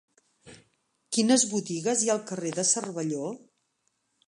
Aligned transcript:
Quines 1.17 1.43
botigues 1.51 2.01
hi 2.05 2.11
ha 2.11 2.15
al 2.15 2.25
carrer 2.33 2.53
de 2.61 2.67
Cervelló? 2.73 3.31